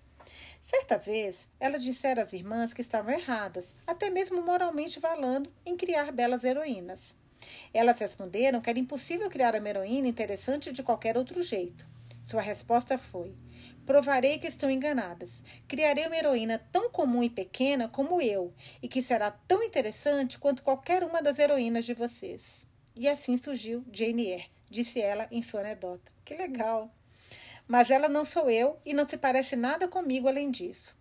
[0.60, 6.10] Certa vez, ela dissera às irmãs que estavam erradas, até mesmo moralmente falando, em criar
[6.10, 7.14] belas heroínas.
[7.72, 11.86] Elas responderam que era impossível criar uma heroína interessante de qualquer outro jeito.
[12.26, 13.34] Sua resposta foi:
[13.84, 15.42] Provarei que estão enganadas.
[15.66, 20.62] Criarei uma heroína tão comum e pequena como eu, e que será tão interessante quanto
[20.62, 22.66] qualquer uma das heroínas de vocês.
[22.94, 26.12] E assim surgiu Jane Eyre, disse ela em sua anedota.
[26.24, 26.90] Que legal!
[27.66, 30.96] Mas ela não sou eu e não se parece nada comigo além disso.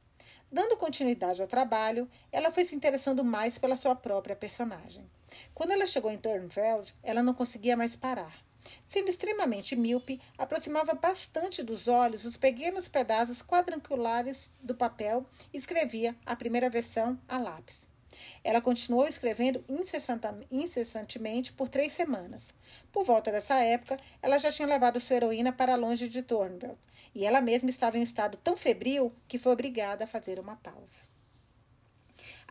[0.51, 5.09] Dando continuidade ao trabalho, ela foi se interessando mais pela sua própria personagem.
[5.53, 8.35] Quando ela chegou em Turnfeld, ela não conseguia mais parar.
[8.85, 16.15] Sendo extremamente míope, aproximava bastante dos olhos os pequenos pedaços quadrangulares do papel e escrevia
[16.25, 17.89] a primeira versão a lápis.
[18.43, 19.63] Ela continuou escrevendo
[20.51, 22.53] incessantemente por três semanas.
[22.91, 26.77] Por volta dessa época, ela já tinha levado sua heroína para longe de Thornville,
[27.15, 30.55] e ela mesma estava em um estado tão febril que foi obrigada a fazer uma
[30.55, 31.10] pausa.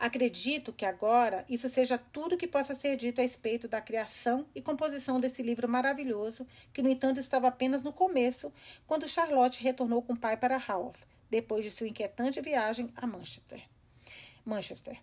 [0.01, 4.59] Acredito que agora isso seja tudo que possa ser dito a respeito da criação e
[4.59, 8.51] composição desse livro maravilhoso, que, no entanto, estava apenas no começo,
[8.87, 13.61] quando Charlotte retornou com o pai para Haworth, depois de sua inquietante viagem a Manchester.
[14.43, 14.97] Manchester.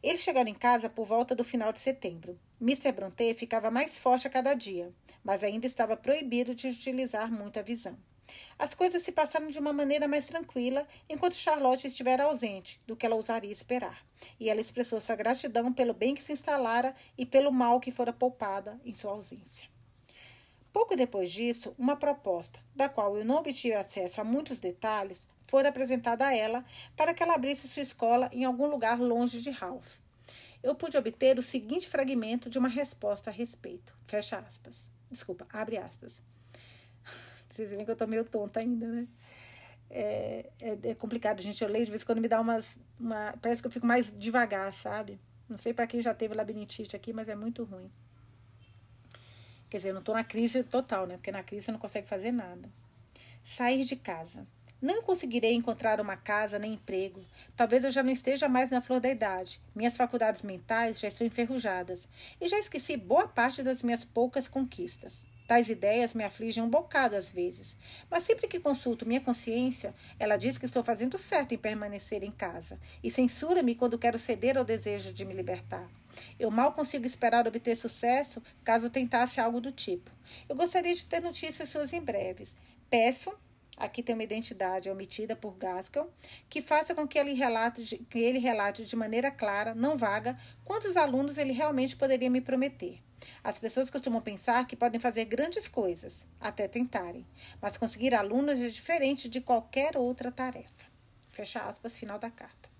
[0.00, 2.38] Eles chegaram em casa por volta do final de setembro.
[2.60, 2.92] Mr.
[2.92, 7.98] Brontë ficava mais forte a cada dia, mas ainda estava proibido de utilizar muita visão.
[8.58, 13.06] As coisas se passaram de uma maneira mais tranquila enquanto Charlotte estivera ausente do que
[13.06, 14.04] ela ousaria esperar,
[14.40, 18.12] e ela expressou sua gratidão pelo bem que se instalara e pelo mal que fora
[18.12, 19.68] poupada em sua ausência.
[20.72, 25.68] Pouco depois disso, uma proposta, da qual eu não obtive acesso a muitos detalhes, fora
[25.68, 26.64] apresentada a ela
[26.96, 29.96] para que ela abrisse sua escola em algum lugar longe de Ralph.
[30.62, 33.94] Eu pude obter o seguinte fragmento de uma resposta a respeito.
[34.04, 34.90] Fecha aspas.
[35.10, 36.22] Desculpa, abre aspas.
[37.56, 39.08] Vocês veem que eu estou meio tonta ainda, né?
[39.88, 41.62] É, é, é, complicado, gente.
[41.64, 42.76] Eu leio de vez em quando me dá umas.
[43.00, 45.18] Uma, parece que eu fico mais devagar, sabe?
[45.48, 47.90] Não sei para quem já teve labirintite aqui, mas é muito ruim.
[49.70, 51.16] Quer dizer, eu não estou na crise total, né?
[51.16, 52.68] Porque na crise você não consegue fazer nada.
[53.42, 54.46] Sair de casa.
[54.82, 57.24] Não conseguirei encontrar uma casa nem emprego.
[57.56, 59.60] Talvez eu já não esteja mais na flor da idade.
[59.74, 62.06] Minhas faculdades mentais já estão enferrujadas.
[62.38, 65.24] E já esqueci boa parte das minhas poucas conquistas.
[65.46, 67.76] Tais ideias me afligem um bocado às vezes,
[68.10, 72.32] mas sempre que consulto minha consciência, ela diz que estou fazendo certo em permanecer em
[72.32, 75.88] casa e censura-me quando quero ceder ao desejo de me libertar.
[76.38, 80.10] Eu mal consigo esperar obter sucesso caso tentasse algo do tipo.
[80.48, 82.56] Eu gostaria de ter notícias suas em breves.
[82.90, 83.32] Peço
[83.76, 86.10] aqui tem uma identidade omitida por Gaskell,
[86.48, 90.38] que faça com que ele, relate de, que ele relate de maneira clara, não vaga,
[90.64, 93.02] quantos alunos ele realmente poderia me prometer.
[93.42, 97.26] As pessoas costumam pensar que podem fazer grandes coisas, até tentarem,
[97.60, 100.86] mas conseguir alunos é diferente de qualquer outra tarefa.
[101.30, 102.76] Fecha aspas, final da carta.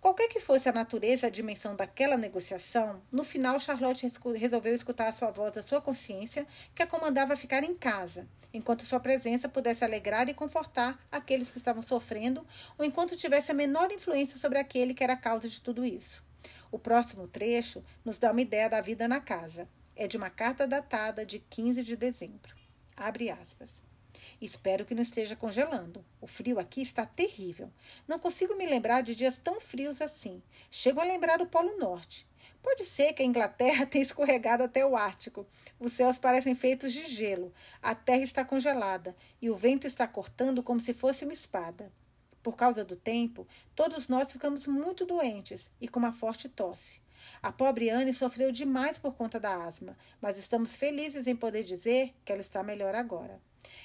[0.00, 5.08] Qualquer que fosse a natureza e a dimensão daquela negociação, no final Charlotte resolveu escutar
[5.08, 9.48] a sua voz da sua consciência, que a comandava ficar em casa, enquanto sua presença
[9.48, 12.46] pudesse alegrar e confortar aqueles que estavam sofrendo,
[12.78, 16.22] ou enquanto tivesse a menor influência sobre aquele que era a causa de tudo isso.
[16.70, 19.68] O próximo trecho nos dá uma ideia da vida na casa.
[19.96, 22.54] É de uma carta datada de 15 de dezembro.
[22.96, 23.82] Abre aspas.
[24.40, 26.04] Espero que não esteja congelando.
[26.20, 27.72] O frio aqui está terrível.
[28.06, 30.42] Não consigo me lembrar de dias tão frios assim.
[30.70, 32.26] Chego a lembrar o Polo Norte.
[32.62, 35.46] Pode ser que a Inglaterra tenha escorregado até o Ártico.
[35.80, 37.52] Os céus parecem feitos de gelo.
[37.82, 41.90] A terra está congelada e o vento está cortando como se fosse uma espada.
[42.48, 46.98] Por causa do tempo, todos nós ficamos muito doentes e com uma forte tosse.
[47.42, 52.14] A pobre Anne sofreu demais por conta da asma, mas estamos felizes em poder dizer
[52.24, 53.38] que ela está melhor agora.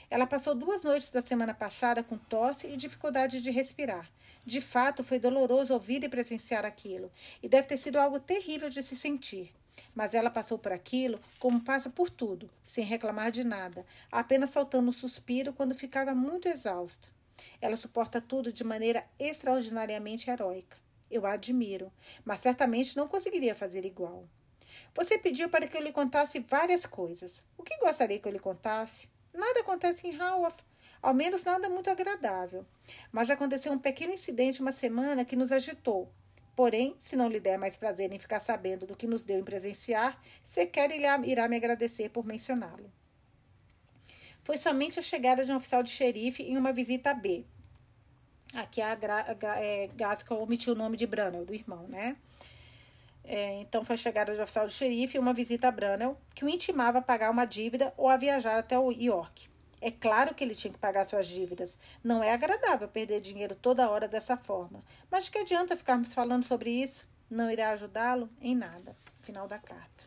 [0.09, 4.09] Ela passou duas noites da semana passada com tosse e dificuldade de respirar.
[4.45, 7.11] De fato, foi doloroso ouvir e presenciar aquilo,
[7.43, 9.51] e deve ter sido algo terrível de se sentir.
[9.93, 14.87] Mas ela passou por aquilo como passa por tudo, sem reclamar de nada, apenas soltando
[14.87, 17.12] um suspiro quando ficava muito exausta.
[17.61, 20.77] Ela suporta tudo de maneira extraordinariamente heróica.
[21.09, 21.91] Eu a admiro,
[22.25, 24.27] mas certamente não conseguiria fazer igual.
[24.95, 27.43] Você pediu para que eu lhe contasse várias coisas.
[27.57, 29.07] O que gostaria que eu lhe contasse?
[29.33, 30.63] Nada acontece em Haworth,
[31.01, 32.65] ao menos nada muito agradável.
[33.11, 36.11] Mas aconteceu um pequeno incidente uma semana que nos agitou.
[36.55, 39.43] Porém, se não lhe der mais prazer em ficar sabendo do que nos deu em
[39.43, 42.91] presenciar, sequer irá me agradecer por mencioná-lo.
[44.43, 47.45] Foi somente a chegada de um oficial de xerife em uma visita a B.
[48.53, 52.15] Aqui a, a, é, Gaskell omitiu o nome de Branel, do irmão, né?
[53.23, 56.43] É, então foi a chegada de oficial de xerife e uma visita a Branel, que
[56.43, 59.49] o intimava a pagar uma dívida ou a viajar até o York.
[59.79, 61.77] É claro que ele tinha que pagar suas dívidas.
[62.03, 64.83] Não é agradável perder dinheiro toda hora dessa forma.
[65.09, 67.05] Mas de que adianta ficarmos falando sobre isso?
[67.29, 68.95] Não irá ajudá-lo em nada.
[69.21, 70.03] Final da carta.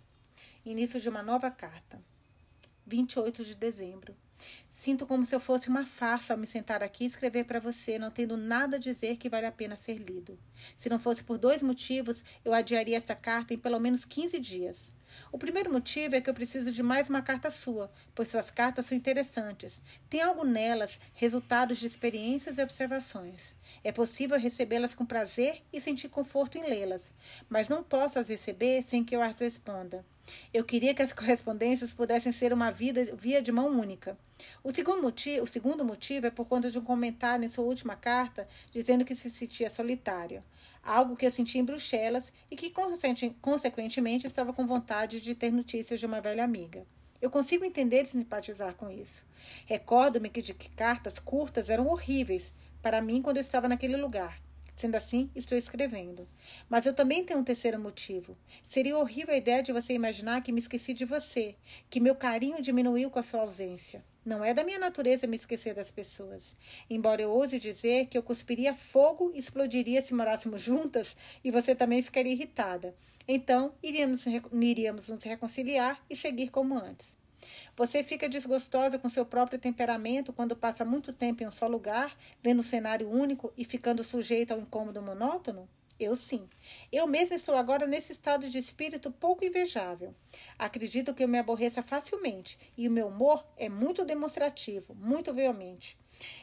[0.64, 2.00] Início de uma nova carta.
[2.86, 4.14] 28 de dezembro.
[4.68, 7.98] Sinto como se eu fosse uma farsa ao me sentar aqui e escrever para você,
[7.98, 10.38] não tendo nada a dizer que vale a pena ser lido.
[10.76, 14.92] Se não fosse por dois motivos, eu adiaria esta carta em pelo menos 15 dias.
[15.32, 18.86] O primeiro motivo é que eu preciso de mais uma carta sua, pois suas cartas
[18.86, 19.80] são interessantes.
[20.10, 23.54] Tem algo nelas, resultados de experiências e observações.
[23.82, 27.14] É possível recebê-las com prazer e sentir conforto em lê-las,
[27.48, 30.04] mas não posso as receber sem que eu as responda.
[30.52, 34.18] Eu queria que as correspondências pudessem ser uma vida, via de mão única.
[34.62, 37.96] O segundo, motivo, o segundo motivo é por conta de um comentário em sua última
[37.96, 40.42] carta dizendo que se sentia solitário.
[40.82, 42.72] Algo que eu senti em Bruxelas e que,
[43.40, 46.86] consequentemente, estava com vontade de ter notícias de uma velha amiga.
[47.20, 49.24] Eu consigo entender e simpatizar com isso.
[49.64, 52.52] Recordo-me de que cartas curtas eram horríveis
[52.82, 54.45] para mim quando eu estava naquele lugar.
[54.76, 56.28] Sendo assim, estou escrevendo.
[56.68, 58.36] Mas eu também tenho um terceiro motivo.
[58.62, 61.56] Seria horrível a ideia de você imaginar que me esqueci de você,
[61.88, 64.04] que meu carinho diminuiu com a sua ausência.
[64.22, 66.54] Não é da minha natureza me esquecer das pessoas.
[66.90, 71.74] Embora eu ouse dizer que eu cuspiria fogo e explodiria se morássemos juntas e você
[71.74, 72.94] também ficaria irritada.
[73.26, 77.16] Então, iríamos, iríamos nos reconciliar e seguir como antes.
[77.76, 82.16] Você fica desgostosa com seu próprio temperamento quando passa muito tempo em um só lugar,
[82.42, 85.68] vendo um cenário único e ficando sujeita ao incômodo monótono?
[85.98, 86.46] Eu sim.
[86.92, 90.14] Eu mesma estou agora nesse estado de espírito pouco invejável.
[90.58, 95.96] Acredito que eu me aborreça facilmente e o meu humor é muito demonstrativo, muito veemente.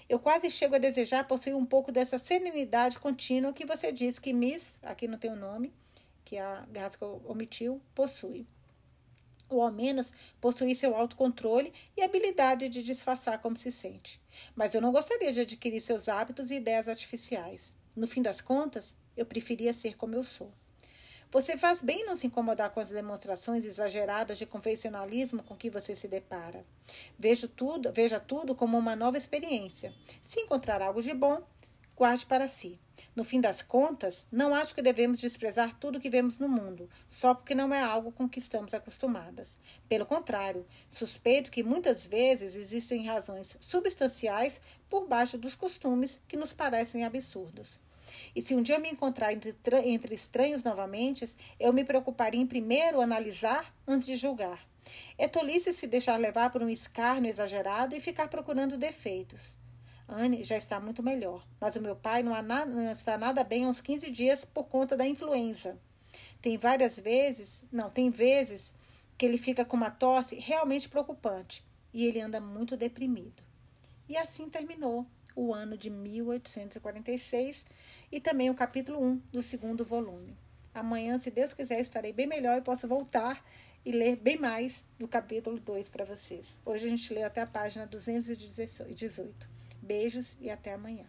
[0.10, 4.34] Eu quase chego a desejar possuir um pouco dessa serenidade contínua que você diz que
[4.34, 5.72] Miss, aqui não tem o nome,
[6.26, 8.48] que a Gaskell omitiu, possui
[9.56, 14.22] ou ao menos possuir seu autocontrole e habilidade de disfarçar como se sente.
[14.56, 17.76] Mas eu não gostaria de adquirir seus hábitos e ideias artificiais.
[17.96, 20.52] No fim das contas, eu preferia ser como eu sou.
[21.34, 25.68] Você faz bem em não se incomodar com as demonstrações exageradas de convencionalismo com que
[25.68, 26.64] você se depara.
[27.18, 29.92] Vejo tudo, veja tudo como uma nova experiência.
[30.22, 31.42] Se encontrar algo de bom,
[31.96, 32.80] guarde para si.
[33.16, 37.34] No fim das contas, não acho que devemos desprezar tudo que vemos no mundo, só
[37.34, 39.58] porque não é algo com que estamos acostumadas.
[39.88, 46.54] Pelo contrário, suspeito que muitas vezes existem razões substanciais por baixo dos costumes que nos
[46.54, 47.80] parecem absurdos.
[48.36, 49.54] E se um dia me encontrar entre,
[49.86, 51.28] entre estranhos novamente,
[51.60, 54.68] eu me preocuparia em primeiro analisar antes de julgar.
[55.18, 59.56] É tolice se deixar levar por um escárnio exagerado e ficar procurando defeitos.
[60.08, 63.66] Anne já está muito melhor, mas o meu pai não, na, não está nada bem
[63.66, 65.78] há uns 15 dias por conta da influenza.
[66.42, 68.74] Tem várias vezes, não, tem vezes
[69.18, 73.42] que ele fica com uma tosse realmente preocupante e ele anda muito deprimido.
[74.08, 77.66] E assim terminou o ano de 1846
[78.12, 80.38] e também o capítulo 1 do segundo volume.
[80.74, 83.44] Amanhã, se Deus quiser, estarei bem melhor e posso voltar
[83.86, 86.48] e ler bem mais do capítulo 2 para vocês.
[86.66, 89.53] Hoje a gente leu até a página 218.
[89.84, 91.06] Beijos e até amanhã.